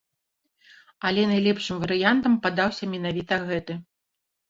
Але 1.09 1.27
найлепшым 1.33 1.75
варыянтам 1.85 2.41
падаўся 2.49 2.93
менавіта 2.97 3.43
гэты. 3.49 3.73